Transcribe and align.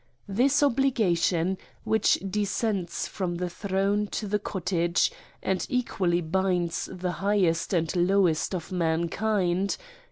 This 0.27 0.63
obligation, 0.63 1.59
which 1.83 2.17
descends 2.27 3.07
from 3.07 3.35
the 3.35 3.51
throne 3.51 4.07
to 4.13 4.25
the 4.25 4.39
cottage, 4.39 5.11
and 5.43 5.63
equally 5.69 6.21
binds 6.21 6.89
the 6.91 7.11
highest 7.21 7.71
and 7.71 7.95
lowest 7.95 8.55
of 8.55 8.71
mankind 8.71 9.77